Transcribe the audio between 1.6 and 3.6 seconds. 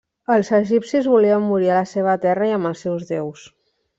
a la seva terra i amb els seus deus.